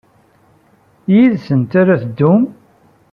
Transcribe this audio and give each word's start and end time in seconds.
Yid-sent 1.13 1.71
ara 1.81 1.91
ad 1.95 2.01
teddum? 2.03 2.41